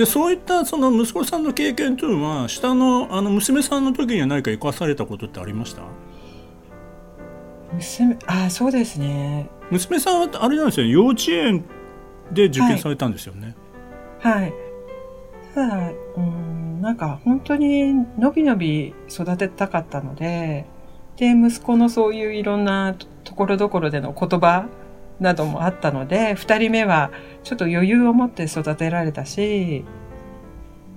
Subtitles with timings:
[0.00, 5.82] でそういったその息子さんの経験というのは下のあの娘さんの時には何か生かされたことってありました？
[7.74, 9.50] 娘あそうですね。
[9.70, 11.66] 娘さんはあれなんですよ幼稚園
[12.32, 13.54] で受験されたんですよね。
[14.20, 14.54] はい、はい、
[15.54, 20.64] ただうんなんか本当にのびのび育てたかったので
[21.18, 22.94] で息子のそういういろんな
[23.24, 24.66] ところどころでの言葉
[25.20, 27.10] などもあったので2人目は
[27.44, 29.84] ちょっと余裕を持って育てられたし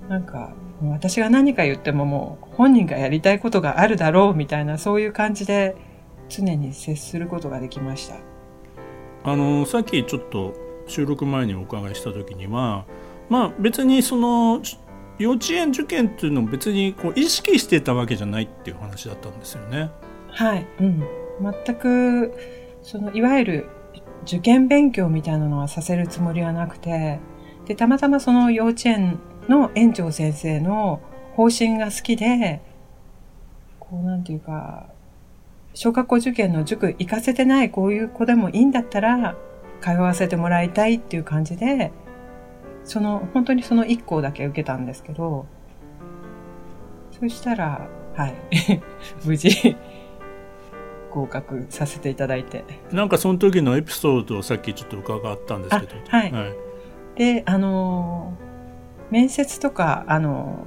[0.08, 5.76] なんか私が何か言ってももう本人がやりたいことがあるだろうみたいなそういう感じで
[6.28, 8.16] 常に接することができました
[9.24, 10.54] あのさっきちょっと
[10.86, 12.84] 収録前にお伺いした時には
[13.30, 14.60] まあ別にその
[15.18, 19.90] 幼稚園受験っていうのを別にこう意識してたわけじゃないっていう話だったんですよね。
[20.28, 21.04] はい、うん、
[21.64, 22.34] 全く
[22.82, 23.68] そのいわゆる
[24.24, 27.20] 受験勉強みたいなのはさせるつもりはなくて
[27.66, 31.00] でたまたまその幼稚園の園長先生の
[31.34, 32.60] 方針が好きで
[33.78, 34.86] こうなんていうか
[35.74, 39.36] 小学校受験の塾行かせてないこういう子でもいいんだったら
[39.84, 41.92] 通わせてもらいたいっていう感じで、
[42.84, 45.44] その、本当にその1校だけ受けたんですけど、
[47.20, 48.34] そしたら、はい、
[49.26, 49.76] 無事、
[51.10, 52.64] 合格させていただいて。
[52.92, 55.94] なんかその時のエピソードをさっきちょっと伺ったんですけど。
[56.08, 56.54] はい、はい。
[57.16, 58.32] で、あの
[59.10, 60.64] 面接とか、あの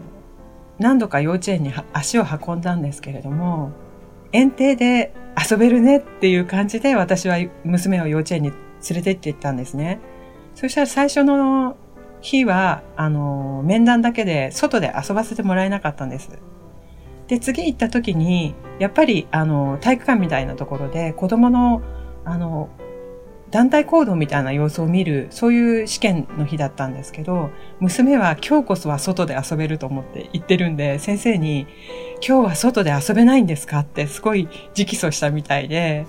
[0.80, 3.71] 何度か幼稚園に足を運んだんですけれども、
[4.31, 5.13] 園庭で
[5.49, 8.59] 遊べるねっていう感じで私は娘を幼稚園に連
[8.95, 9.99] れてって行ったんですね。
[10.55, 11.77] そしたら最初の
[12.21, 16.29] 日は、あの、面談だけで外で遊ばせてもらえなかったんです。
[17.27, 21.81] で、次行った時に、やっぱり、あの、体育館みたいなところで子供の、
[22.25, 22.69] あの、
[23.50, 31.68] 団体行動みたいな様子を見る、そういう試験の日だったんですけど、娘は今日こそは外で遊べると思って行ってるんで、先生に、
[32.28, 33.80] 今日は外で遊べないんですか？
[33.80, 36.06] ってすごい直訴したみたいで、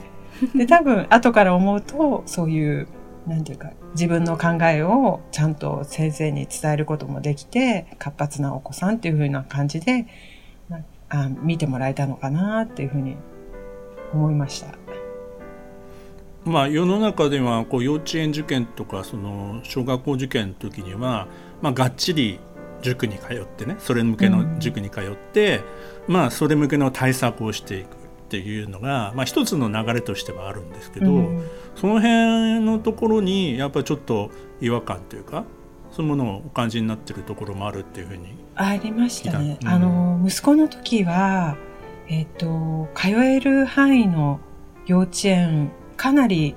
[0.54, 2.88] で、多分後から思うと、そういう、
[3.26, 10.06] なんていうか、自分の考えをちゃんと先生に伝えることもできて、活発なお子さんっていう風な感じで、
[11.08, 13.16] あ見てもらえたのかなっていうふうに
[14.12, 14.87] 思いました。
[16.44, 21.28] まあ、世の中ではこう幼稚園受験とかその小学校受験の時には、
[21.60, 22.38] まあ、がっちり
[22.82, 25.60] 塾に通ってねそれ向けの塾に通って、
[26.06, 27.88] うん、まあ、それ向けの対策をしていくっ
[28.30, 35.44] ていうのが、まあ、一つの流れとしてはあるんですけど、うん、その辺のところにやっぱりちょっと違和感というか
[35.90, 41.56] そういうものをお感じになってるところもあるっていうふうにありましたね、うん、あの息子の時は
[42.10, 44.40] えっ、と通える範囲の
[44.86, 46.54] 幼稚園かなり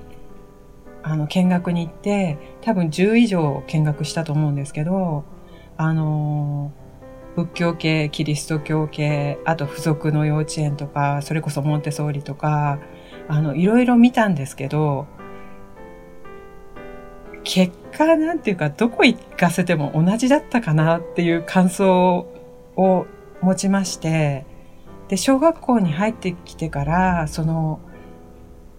[1.02, 5.24] あの見学に行って多分10以上見学したと思うんですけど
[5.76, 6.72] あの
[7.34, 12.78] 仏教系キリスト教系あと付属の幼稚園とかそれこそモンテソーリとか
[13.28, 15.06] あのいろいろ見たんですけど
[17.42, 22.28] 結果なんていうかどこ行かせても同じだったかなっていう感想
[22.76, 23.06] を
[23.40, 24.46] 持ちまして
[25.08, 27.80] で小学校に入ってきてからその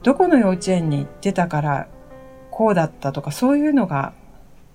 [0.04, 1.88] どこの幼稚園に行ってたから
[2.52, 4.14] こうだったとかそういうのが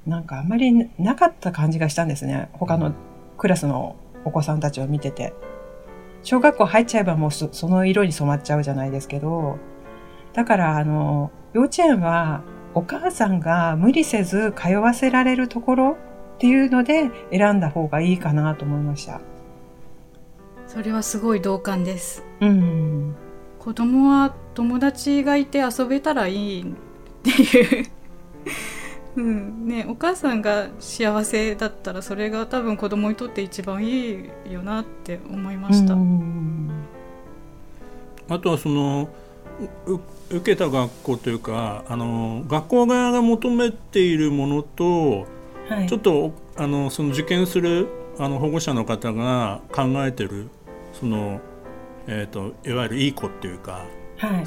[0.07, 2.49] なんかあまりなかった感じがしたんですね。
[2.55, 2.95] 他の
[3.37, 5.35] クラスのお子さんたちを見てて。
[6.23, 9.59] 小学校入っちゃえばもうその色に染まっちゃうじゃないですけど、
[10.33, 12.43] だからあの、幼稚園は
[12.75, 15.97] お母さんが無理せず通わせられるところ
[16.37, 19.21] っていうので選んだ方がいいかなと思いました。
[20.67, 22.25] それはすごい同感です。
[22.41, 23.15] うん。
[23.59, 26.67] 子供は友達がいて遊べたらいいっ
[27.23, 27.87] ていう。
[29.15, 29.69] うん。
[29.69, 35.97] ね、お母さんが幸せだったらそれが多分子供にとって一番いいよなって思いました。
[38.29, 39.09] あとはその
[40.29, 45.27] 受けた学校というかあの学校側が求めているものと、
[45.69, 47.87] はい、ちょっとあのその受験する
[48.19, 50.49] あの保護者の方が考えてる
[50.93, 51.41] その
[52.11, 53.85] えーと、いわゆるいい子っていうか、
[54.19, 54.45] はい、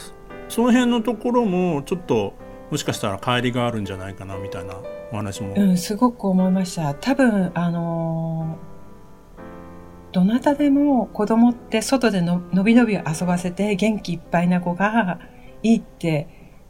[0.50, 2.34] その辺のところもちょっと
[2.70, 4.76] もしかしたら乖離があるんじゃないかなみたいな
[5.12, 5.54] お話も。
[5.56, 6.94] うん、すごく思いました。
[6.94, 15.20] 多分、あのー、どなたでも子供って外でののびのび遊ばせて元気いっぱいな子が
[15.64, 16.28] いいって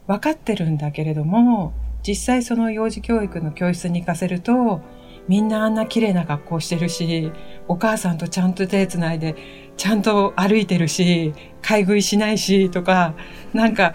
[0.08, 1.72] 分かってるんだけれども、
[2.06, 4.80] 実際その幼児教育の教室に行かせると、
[5.28, 7.32] みんなあんな綺麗な格好してるし、
[7.68, 9.36] お母さんとちゃんと手つないで、
[9.76, 11.32] ちゃんと歩いてるし、
[11.62, 13.14] 買い食いしないし、とか、
[13.52, 13.94] なんか、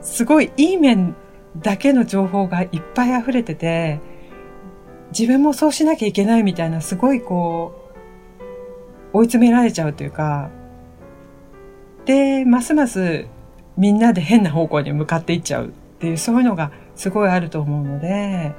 [0.00, 1.14] すごいいい面
[1.58, 4.00] だけの情報がいっぱい溢れてて、
[5.16, 7.90] 自分もそうしなきゃいけないみたいな、すごいこ
[9.12, 10.50] う、追い詰められちゃうというか、
[12.06, 13.26] で、ますます
[13.76, 18.52] みんなで変な方向に向かっていっちゃうっていう、そういうのがすごいあると思うので、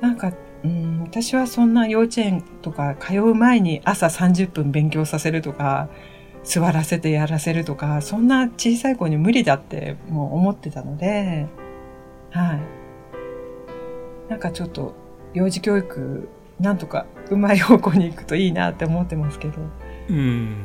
[0.00, 0.32] なんか、
[0.64, 5.88] うん、私はそんな幼稚園とか通う前に朝30分勉強させるとか、
[6.46, 11.46] 座らせてやらせるとか、そんな小さい子に無理だってもう思ってたので、
[12.30, 12.60] はい。
[14.30, 14.94] なんかちょっと
[15.34, 16.28] 幼児教育、
[16.60, 19.54] なんとかうまい方向に行くといいなって思ってますけど。
[20.08, 20.56] うん。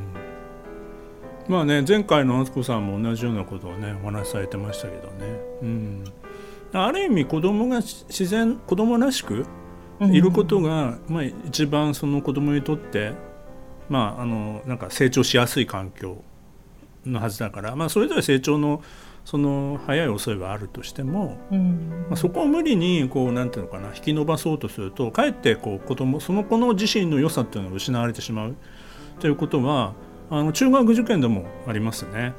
[1.47, 5.13] まあね、前回のあつこさんも同じようなことをね、お話しされてましたけどね。
[5.63, 6.03] うん。
[6.73, 9.45] ある意味子供が自然、子供らしく
[10.01, 13.13] いることが、うん、まあ一番その子供にとって
[13.91, 16.23] まあ、あのなんか成長しやすい環境
[17.05, 18.81] のはずだから、まあ、それぞれ成長の
[19.25, 28.55] その早い遅いはあるとしても、うん、まあ、そこを無理にこうなんていうのかな引き伸ばそうとするとかえってこう子供その子の自身の良さっていうのが失われてしまう
[29.19, 29.93] ということは
[30.29, 32.33] あの中学受験でもありますね。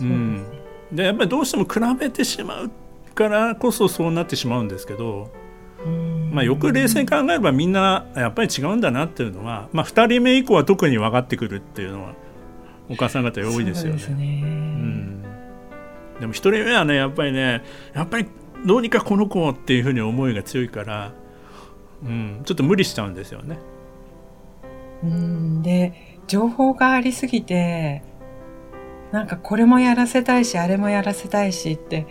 [0.00, 0.46] うん、
[0.90, 2.70] でやっぱりどうしても比べてしまう
[3.14, 5.30] からこそそうなってしまうんですけど。
[6.32, 12.14] まあ、よく冷静に考えればみんなやっぱり違うんだなっていうのは、まあ、2人目以降は特に分かってくるっていうのは
[12.90, 14.14] お母さん方多いですよね。
[14.14, 14.42] ね。
[14.44, 15.22] うん、
[16.20, 17.62] でも1人目はねやっぱりね
[17.94, 18.26] やっぱり
[18.64, 21.12] どうにかこの子っていうふうに思いが強いから、
[22.04, 23.58] うん、ちょっと無理しちゃうんですよね。
[25.02, 25.62] うん。
[25.62, 28.02] で情報がありすぎて
[29.12, 32.06] なんかこれもやらせたいしあれもやらせたいしって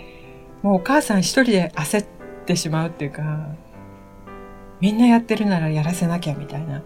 [0.62, 2.06] もうお母さん一人で焦っ
[2.46, 3.56] てしまうっていうか
[4.82, 6.84] みんなやってるならやらせなきゃみたいな、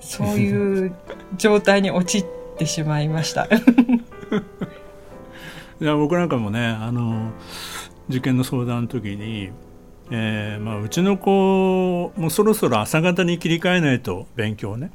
[0.00, 0.94] そういう
[1.36, 2.26] 状態に陥っ
[2.58, 3.48] てしまいました。
[5.80, 7.32] いや僕なんかもねあの
[8.08, 9.50] 受験の相談の時に、
[10.10, 14.92] えーまあ、うちの子もそろそろ朝方に切り替えないと勉強ね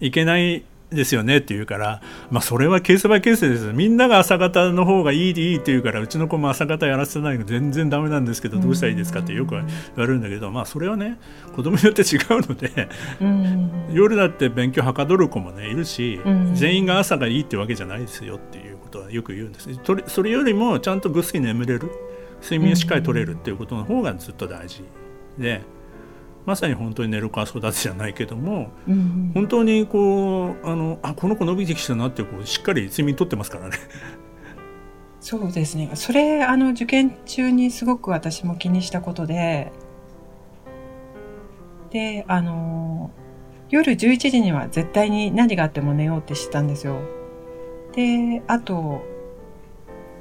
[0.00, 11.18] いけないですよねって言うから、まあ、それはケースバイケースですみんなが朝方の方がいいいいって言うからうちの子も朝方やらせないの全然ダメなんですけどどうしたらいいですかってよく言われるんだけど、まあ、それはね
[11.54, 12.88] 子供によって違うので
[13.92, 16.20] 夜だって勉強はかどる子もねいるし
[16.54, 19.68] 全員が朝がいいってわけじゃないですよっていうことはよく言うんです。
[20.06, 21.90] それよりもちゃんとぐっすり眠れる
[22.42, 24.82] 睡眠をしっかりとれるっていうことの方がずっと大事。
[25.38, 25.62] で。
[26.46, 33.76] まさに本当に寝る子育てじゃないけども、うん、本当にこうあのあこの子伸びてきたなってこうしっかり睡眠とってますからね。
[35.20, 39.72] そうですねそれあの受験中にすごく私も気にしたことで
[41.90, 43.10] であの
[43.70, 47.00] 夜11時には絶対に何があっても寝ようって知ったんですよ。
[47.94, 49.02] であと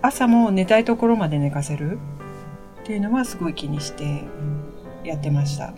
[0.01, 1.99] 朝も寝たいところまで寝かせる
[2.81, 4.23] っていうのはすごい気にして
[5.03, 5.73] やってました。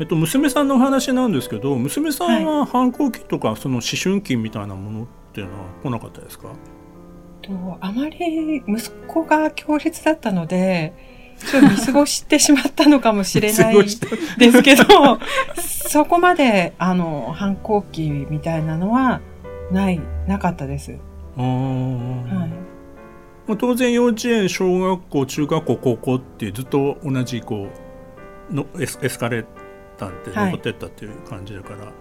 [0.00, 6.48] えっと、娘さんのお話なんですけど娘さんは反抗期とか、その思春期みたいなものっていうのは来なかったですか？
[7.42, 10.94] とあまり息子が強烈だったので
[11.38, 13.74] ちょっと見過ごしてしまったのかもしれない
[14.38, 14.84] ですけど
[15.56, 19.20] そこまであの反抗期みたいなのは
[19.70, 20.96] ないなかったです。
[21.36, 22.48] あは
[23.48, 23.56] い。
[23.56, 27.68] 当然幼稚園小学校中学校高校ってずっと同じこ
[28.50, 29.46] うのエスエスカレー
[30.08, 31.92] ったって残ってったっていう感じだから、はい、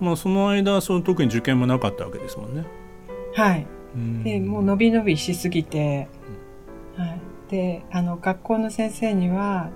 [0.00, 2.64] まあその間その特に受験もなかったわけですもんね。
[3.34, 3.66] はい。
[4.24, 6.08] でもう伸び伸びしすぎて、
[6.96, 7.20] うん、はい。
[7.50, 9.70] であの学校の先生には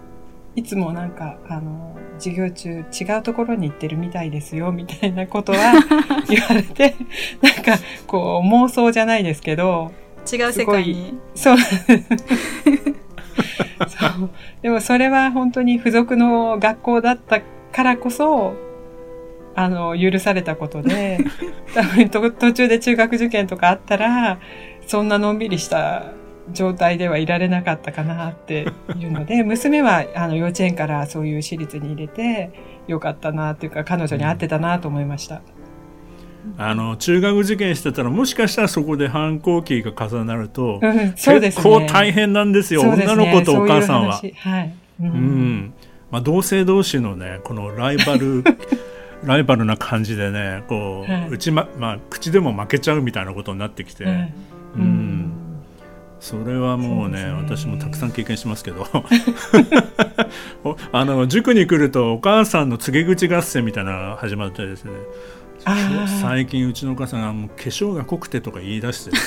[0.57, 5.75] いつもなんかあの授業中違うところに行ってるみたいですよみたいなことは
[6.29, 6.97] 言われて
[7.41, 9.93] なんかこう妄想じゃないですけど
[10.31, 11.57] 違う世界にそう
[14.63, 17.41] でもそれは本当に付属の学校だった
[17.73, 18.55] からこそ、
[19.55, 21.19] あの、許されたことで、
[21.75, 21.83] 多
[22.21, 24.39] 分途中で中学受験とかあったら、
[24.87, 26.13] そんなのんびりした
[26.53, 32.51] 状態ではいられなかったかなっていうので、 娘はあの幼稚園からそういう私立に入れて
[32.87, 35.43] よかったなっていうか、彼女に合ってたなと思いました。
[36.57, 44.21] あの中学受験してたらもしかしたらそこで反抗期が重なると、うん、ね、結構大変なんですよ、ね、女の子とお母さんは。
[44.37, 45.75] はい、うん、うん、
[46.11, 48.45] まあ、同性同士のねこのライバル
[49.25, 54.33] ライバルな感じでねこう、はい、うちままあ、口でも負けちゃうみたいなことになってきて、はい、
[54.77, 55.33] うん、
[56.21, 58.87] それはもうね、ね、私もたくさん経験しますけど。
[60.93, 64.93] あの塾に来るとお母さんの告げ口合戦みたいなのが始まってですね
[66.21, 69.11] 最近うちのお母さんがもう化粧が濃くてとか言い出して、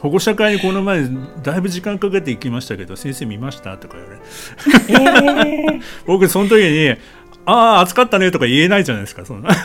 [0.00, 1.08] 保護者会にこの前
[1.42, 3.76] だいぶ時間かけて行きましたけど先生見ました？
[3.78, 3.96] とか
[4.88, 6.90] 言われ、えー、 僕その時に
[7.46, 9.50] 「ああ暑かったね」とか言えないじゃないですかそんな。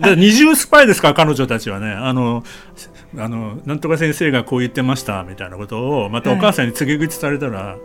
[0.00, 1.90] だ二重スパイですか彼女たちはね。
[1.90, 2.44] あの
[3.16, 7.78] あのなんとか先生がこう言ってましたみたいなことをまたお母さんに告げ口されたら、はい、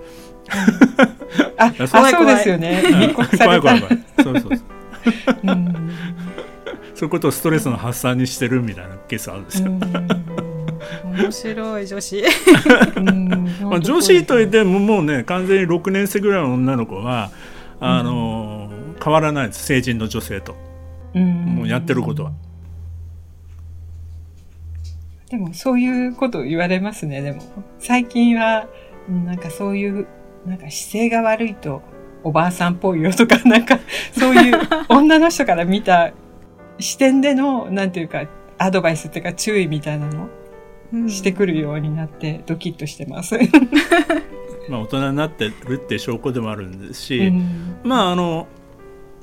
[1.58, 3.14] ああそうですよね。
[3.16, 3.82] 怖い怖い怖い。
[4.22, 4.62] そうそうそう
[6.96, 9.72] そういうことをストレスの発散にしてるみたいなケースあるんですよ。
[11.04, 12.24] 面白い女子。
[13.64, 17.32] まあ、女子といってももうね完全に6年生ぐらいの女の子は
[17.80, 19.66] あの、うん、変わらないです。
[19.66, 20.56] 成人の女性と、
[21.14, 21.24] うん、
[21.56, 22.32] もうやってることは。
[25.30, 27.22] でもそういうことを言われますね。
[27.22, 27.42] でも
[27.80, 28.68] 最近は
[29.10, 30.08] なんかそういう
[30.46, 31.82] なんか姿勢が悪いと
[32.24, 33.80] おばあさんっぽいよとかなんか
[34.18, 36.12] そういう女の人から見た
[36.80, 38.26] 視点でのなんていうか
[38.58, 40.30] アドバイスっていうか注意みたいなの
[41.10, 43.38] してくるようになってドキッとしてます。
[44.70, 48.48] まあ大人になってるって証拠でもあるんですし、うん、まああの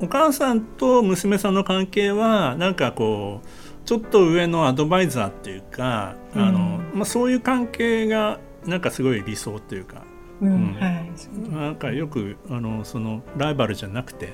[0.00, 3.49] お母さんと娘さんの関係はなんかこう
[3.87, 10.02] ちょっと上のアドバイザーっていうか、うん、あのまあ、そういう関係がなんかすごい理想っていうか、
[10.40, 10.75] うん。
[10.75, 14.32] はい、なんかよくあのそのライバルじゃなくて、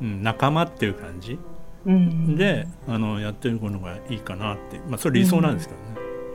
[0.00, 1.38] うん、仲間っていう感じ、
[1.86, 5.84] うん、であのやってるのがいいかなって、まあ、それ理想なんですけどね。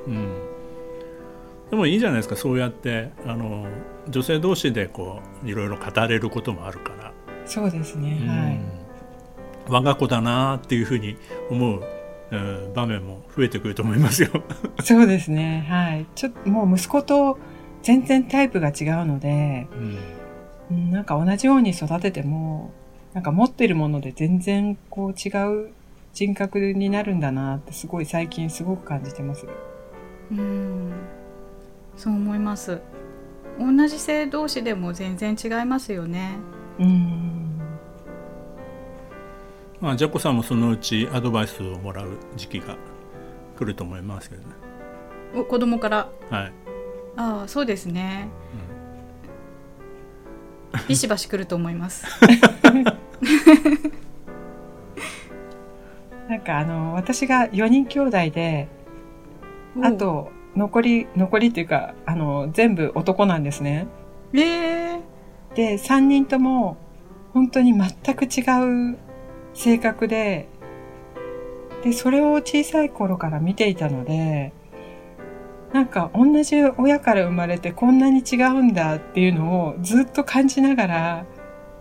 [0.08, 0.50] うん。
[1.69, 2.36] でもいいじゃないですか。
[2.36, 3.67] そうやってあの
[4.08, 7.13] 女性同士でこういろいろ語れることもあるから。
[7.46, 8.60] そうですね、うん、はい。
[9.67, 11.15] 我が子だなっていうふうに
[11.50, 11.84] 思う、
[12.31, 14.29] うん、場面も増えてくると思いますよ。
[14.84, 15.65] そうですね。
[15.69, 16.08] はい。
[16.15, 17.38] ちょっともう息子と
[17.82, 19.68] 全然タイプが違うので、
[20.70, 22.72] うん、なんか同じように育てても
[23.14, 25.30] なんか持ってるもので全然こう違
[25.66, 25.72] う
[26.14, 29.48] 人格になるんだなってすごい最近すごく感じてます。
[30.32, 30.92] うん。
[31.96, 32.82] そう思います。
[33.60, 36.38] 同じ性同士でも全然違いますよね。
[36.80, 37.60] うん。
[39.82, 42.78] まあジャコさんもそのうちアドバイスをもらう時期が
[43.58, 44.48] 来ると思いますけどね。
[45.36, 46.10] お子供から。
[46.30, 46.70] はい
[47.16, 48.30] ああそうですね、
[50.74, 52.06] うん、ビシバシ来ると思います。
[56.30, 58.68] なんかあの私が4人兄弟で
[59.82, 63.88] あと残り、残りっていうか、あの、全部男なんですね。
[64.34, 66.78] ええー、で、3人とも、
[67.34, 68.98] 本当に全く違う
[69.54, 70.48] 性格で、
[71.84, 74.51] で、それを小さい頃から見ていたので、
[75.74, 81.26] なんか同じ親から生まれてこんなに違うんだっていうのをずっと感じながら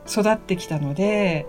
[0.08, 1.46] 育ってきたので、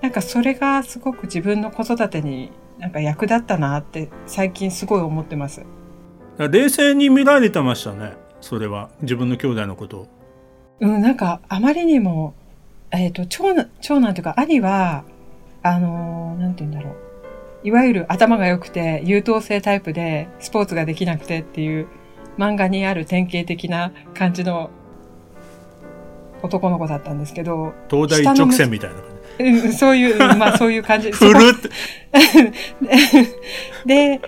[0.00, 5.64] なんかそれがすごく自分の子育てになんか役立ったなって最近すごい思ってます。
[6.38, 10.08] 冷静に見られてましたねそれは自分の兄弟のことを。
[10.80, 12.34] うんなんかあまりにも、
[12.90, 15.04] えっ、ー、と長男長男というか兄は
[15.62, 17.09] あのー、なんて言うんだろう
[17.62, 21.88] いわゆる頭が良くて優等生タイプでスポーツができなくてっていう
[22.38, 24.70] 漫画にある典型的な感じの
[26.42, 27.74] 男の子だったんですけど。
[27.90, 29.04] 東大一直線みたいな感
[29.38, 29.44] じ。
[29.44, 31.12] うん、そういう、まあそういう感じ。
[31.12, 31.68] ふるって。
[33.86, 34.20] で、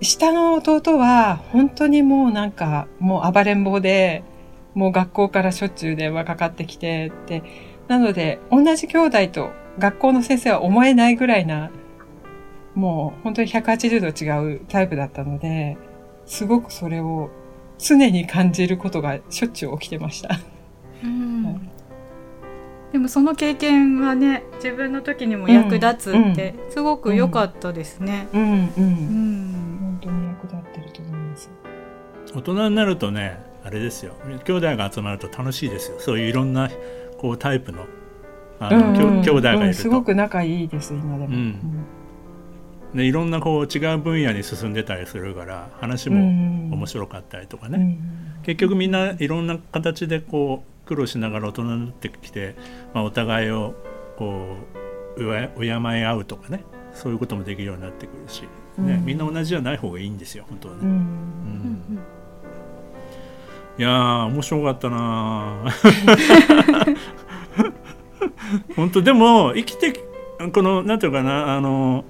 [0.00, 4.22] 下の弟は本当にもうなんかもう暴れん坊で、
[4.74, 7.42] もう学校からしょっちゅう電話かかってきてって、
[7.88, 11.70] なので同じ兄弟と学校の先生は思えないぐらいな、
[12.76, 15.76] もう本当に180度違うタイプだったので、
[16.26, 17.30] すごくそれを
[17.78, 20.38] 常に感じることがしょっちゅう起きてました。
[21.02, 21.70] うん、
[22.92, 28.28] でもその経験はね自分の時にも役立つってすごく良かったですね。
[28.32, 29.98] うん、うん、うん。
[30.02, 31.50] 当に役立ってると思います。
[32.34, 34.14] 大人になるとねあれですよ。
[34.44, 35.96] 兄弟が集まると楽しいですよ。
[35.98, 36.70] そういういろんな
[37.18, 37.86] こうタイプの
[38.58, 39.18] あの、うん。
[39.18, 41.86] うん、兄弟がいると、うん、すごく仲いいです今でも、うん
[42.96, 46.16] でいろんなこう違う分野に進んでたりするから話も
[46.74, 47.98] 面白かったりとかね、
[48.42, 52.56] 結局みんないろんな形でこう苦労しながら大人になってきて、
[52.94, 53.74] まあ、お互いを
[54.16, 54.56] こ
[55.16, 56.64] う敬い合うとかね。
[56.96, 58.42] そういうこともできるようになってくるし。
[58.78, 60.80] ね、みんな同じじゃない方がいいんですよ本当はね。
[60.82, 61.98] うん、
[63.78, 65.64] いや面白かったな
[68.76, 69.94] 本当でも生きて
[70.52, 72.04] このなんていうかなあの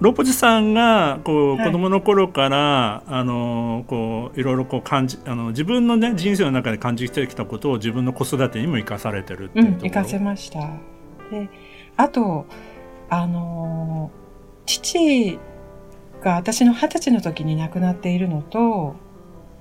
[0.00, 10.60] ロポジさんがこう、子供の頃から、あのこういろいろこう感じあの自分のね人生の中で感じてきたことを自分の子育てにも生かされてるっていうところ、うん、生かせました。
[11.30, 11.48] で
[11.96, 12.46] あと
[13.08, 14.10] あの
[14.66, 15.38] 父
[16.22, 18.96] が私の二十歳の時に亡くなっているのと、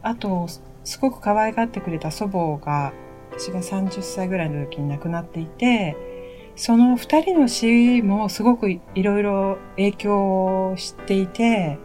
[0.01, 0.47] あと、
[0.83, 2.93] すごく可愛がってくれた祖母が、
[3.31, 5.95] 私が30歳ぐらいの時に亡くなっていて、
[6.55, 11.77] その二人の死もすごくいろいろ影響をしていて、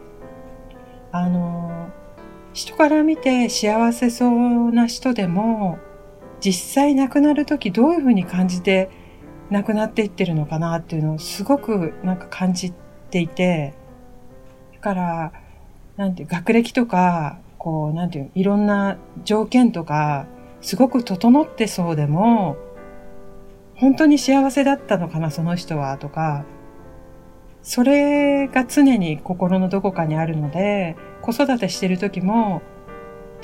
[1.13, 1.89] あの、
[2.53, 5.79] 人から見て幸せそうな人でも、
[6.41, 8.91] 実際亡くなる時どういうふうに感じて
[9.51, 12.73] 亡くなっていってるのかなっていうのをすごくなんか感じ
[13.11, 13.75] ていて、
[14.75, 15.33] だから、
[15.97, 20.27] なんていう、学歴とか、こう、なんていう、いろんな条件とか、
[20.63, 22.57] すごく整ってそうでも、
[23.81, 26.45] 本当に幸せだったのかな、その人は、とか、
[27.63, 32.61] それが常に心のどこかにあるので、子育てしてる時も、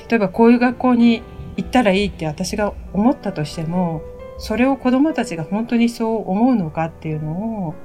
[0.09, 1.23] 例えばこういう学校に
[1.57, 4.01] 行ったらいいって私が思ったとしても、
[4.37, 7.75] それを子供たちが本当にそう思うのかっていうのを、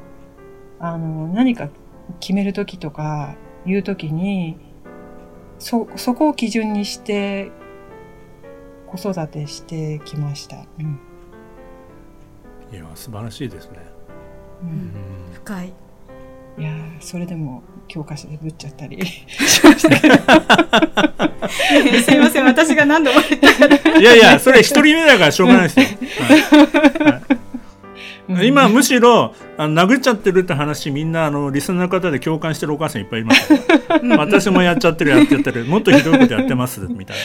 [0.78, 1.70] あの、何か
[2.20, 4.58] 決める時とか言う時に、
[5.58, 7.50] そ、そこを基準にして
[8.88, 10.66] 子育てしてきました。
[10.78, 11.11] うん。
[12.72, 13.78] いや、素晴らしいですね。
[14.62, 14.92] うん、
[15.34, 15.72] 深い。
[16.58, 19.02] いやそれでも教科書でぶっちゃったり。
[19.06, 19.24] し
[19.64, 20.14] ましたけど
[22.02, 23.98] すいません私が何度も言ったから。
[23.98, 25.92] いやいやそれ一人目だからしょうがないですよ、は
[28.28, 28.32] い。
[28.34, 33.50] はい、今むしろあの殴っちゃってるって話みんなあのリスナーの方で共感してるお母さんいっぱいいます
[34.18, 35.64] 私もやっちゃってるやってやってる。
[35.64, 37.16] もっとひどいことやってますみたい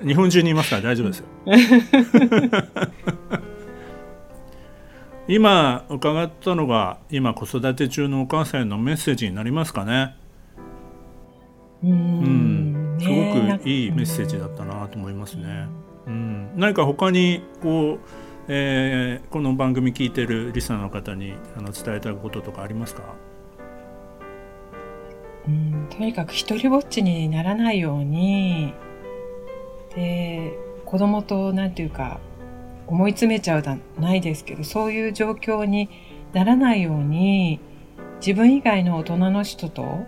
[0.00, 0.04] な。
[0.04, 1.26] 日本中にいますから大丈夫ですよ
[5.32, 10.16] 今伺ったのが今子育て中のお母さんへのメッセージになりますかね。
[11.84, 12.98] うん。
[13.00, 13.14] すご
[13.58, 15.68] くいいメッセージだったなと思いますね。
[16.08, 17.98] うん、何か他にこう、
[18.48, 23.02] えー、この番組聞いてるリスナーの方にあの伝えたいこととかありますか？
[25.46, 25.86] うん。
[25.90, 28.74] とにかく一人ぼっちにならないように。
[29.94, 32.18] で子供となんていうか
[32.90, 35.88] 思い詰めちゃうじゃないですけど、そういう状況に
[36.32, 37.60] ならないように、
[38.20, 40.04] 自分以外の大人の人と、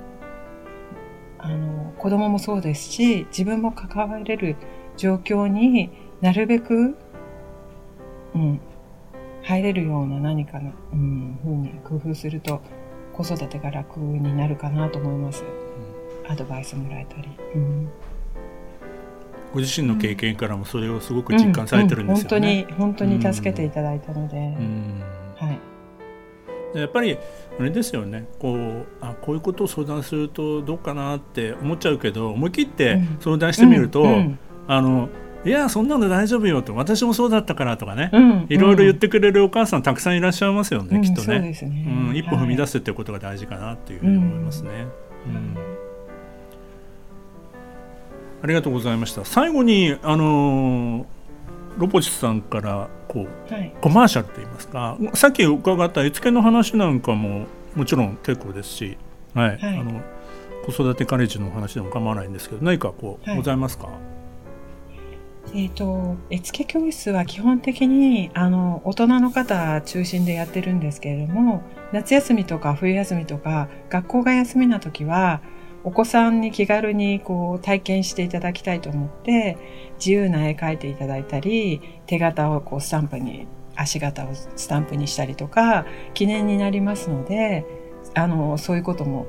[1.38, 4.56] あの、子供もそうですし、自分も関われる
[4.96, 5.90] 状況に
[6.20, 6.96] なるべく、
[8.34, 8.60] うん、
[9.42, 12.60] 入れるような何かの、うん、ふうに工夫すると、
[13.12, 15.44] 子育てが楽になるかなと思います。
[16.28, 17.28] アドバイスもらえたり。
[17.54, 17.88] うん
[19.52, 22.66] ご自身の経験からもそれをすごく実感されてるんですよね。
[22.68, 25.52] うんうん、本当に本当に助けていただいたので、は
[26.74, 27.18] い、やっぱり
[27.58, 28.26] あれですよね。
[28.38, 34.06] こうあこういうことを相談するとどうかなって思っちゃうけど思い切って相談してみると、
[34.66, 35.08] あの
[35.44, 44.70] いやそんなの大丈夫よと私もそうだったからとかね、うん、いろいろ言ってくれるお母さんたくさんいらっしゃいますよね、うん、きっとね、ね、うん、一歩踏み出すっていうことが大事かなっていうふうに思いますね。
[45.26, 45.71] うん
[48.42, 49.24] ありがとうございました。
[49.24, 51.06] 最後にあの
[51.78, 54.98] ロポチスさんからこう、はい、コマーシャルといいますか。
[55.14, 58.98] さっき伺った絵付けの話なんかももちろん結構ですし、
[59.34, 60.00] はい、はい、あの
[60.66, 63.88] 子育てカレッジの話でも構わないんですけど何かこう、はい、ございますか？
[65.54, 75.40] えーと、絵付け教室は基本的にあの大人の方中心でやってるんですけれども夏休みとか冬休みとか学校が休みな時は
[75.84, 79.58] お子さんに気軽にこう体験していただきたいと思って
[79.98, 87.64] 自由な絵描いていただいたり手形をこうスタンプに足形をスタンプにしたりとか記念になりますので
[88.14, 89.26] あのそういうことも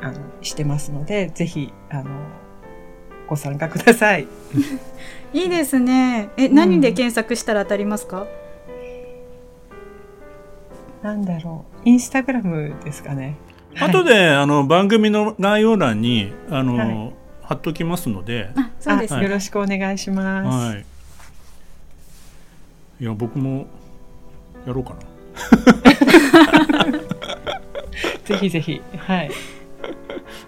[0.00, 2.10] あのしてますのでぜひあの
[3.26, 4.26] ご参加ください。
[5.32, 6.28] いいですね。
[6.36, 8.26] え、何で検索したら当たりますか？
[11.02, 11.88] なんだろう。
[11.88, 13.36] インスタグラムですかね。
[13.80, 20.74] 後であの番組の概要欄にあの、はい、貼っときますので、そうです、よろしくお願いします。
[20.74, 20.84] はい。
[23.00, 23.66] いや僕も
[24.66, 24.98] やろうかな。
[28.24, 29.30] ぜひぜひはい。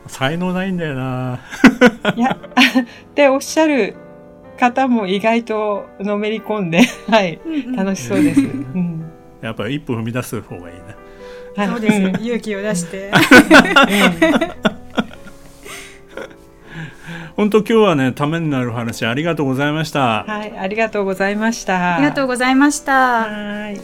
[0.06, 1.40] 才能ないんだよな。
[2.16, 2.36] いやっ
[3.14, 3.94] ておっしゃる
[4.58, 7.38] 方も意外とのめり込んで、はい、
[7.76, 8.40] 楽しそうです。
[8.40, 9.10] うん、
[9.42, 10.95] やっぱり一歩踏み出す方がいいね。
[11.56, 12.00] そうです。
[12.00, 13.10] よ勇気を出して。
[17.36, 20.24] 本当今日はねためになる話ありがとうございました。
[20.24, 21.96] はいありがとうございました。
[21.96, 22.92] ありがとうございました。
[22.92, 23.80] はい。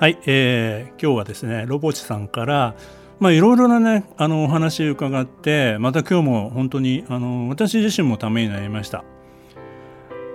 [0.00, 2.74] はい、えー、今日はですねロボチさんから
[3.20, 9.04] まあいろいろなねあのお話を伺ってまた今日も本当にあの私自身もためになりました。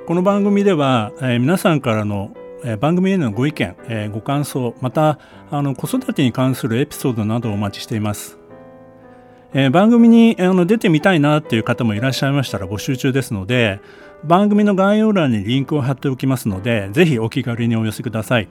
[0.07, 2.31] この番組では、えー、皆さんからの
[2.63, 5.19] え、番組へのご意見、え、ご感想また
[5.51, 8.37] あの子育てに関するエピソードなどをお待ちしています、
[9.53, 13.79] え、番組にあの出てみたいなっていう方もいらっしゃいましたら募集中ですので
[14.23, 18.49] 番組の概要欄にリンクを貼っておきますのでぜひお気軽にお寄せください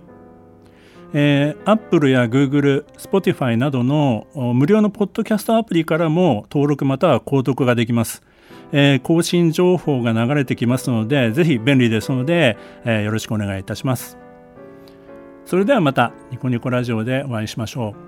[1.14, 8.22] えー、Apple や Google、Spotify などの無料のポッドキャストアプリからも登録または購読ができます。
[8.72, 14.18] えー、更新情報が流れてきますので、ぜひ便利ですので、えー、よろしくお願いいたします。
[15.44, 18.07] それではまたニコニコラジオでお会いしましょう。